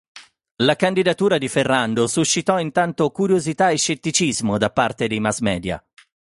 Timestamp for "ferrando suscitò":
1.47-2.59